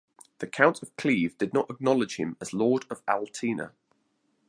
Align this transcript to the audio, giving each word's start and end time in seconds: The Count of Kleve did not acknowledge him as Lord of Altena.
The 0.39 0.47
Count 0.47 0.81
of 0.81 0.95
Kleve 0.95 1.37
did 1.37 1.53
not 1.53 1.69
acknowledge 1.69 2.15
him 2.15 2.35
as 2.41 2.53
Lord 2.55 2.85
of 2.89 3.05
Altena. 3.05 3.73